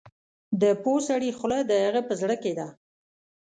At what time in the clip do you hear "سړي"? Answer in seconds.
1.07-1.31